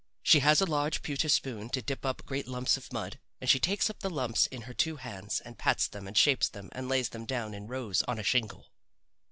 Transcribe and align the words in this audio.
She 0.23 0.39
has 0.39 0.61
a 0.61 0.65
large 0.65 1.03
pewter 1.03 1.29
spoon 1.29 1.69
to 1.69 1.81
dip 1.83 2.07
up 2.07 2.25
great 2.25 2.47
lumps 2.47 2.75
of 2.75 2.91
mud, 2.91 3.19
and 3.39 3.47
she 3.47 3.59
takes 3.59 3.87
up 3.87 3.99
the 3.99 4.09
lumps 4.09 4.47
in 4.47 4.61
her 4.63 4.73
two 4.73 4.95
hands 4.95 5.41
and 5.41 5.59
pats 5.59 5.87
them 5.87 6.07
and 6.07 6.17
shapes 6.17 6.49
them 6.49 6.69
and 6.71 6.89
lays 6.89 7.09
them 7.09 7.27
down 7.27 7.53
in 7.53 7.67
rows 7.67 8.01
on 8.07 8.17
a 8.17 8.23
shingle. 8.23 8.65